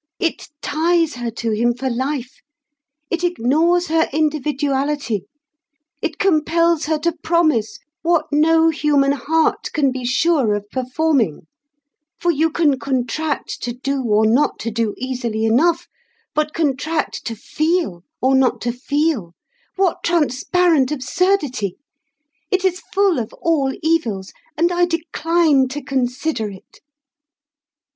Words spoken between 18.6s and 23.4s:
to feel—what transparent absurdity! It is full of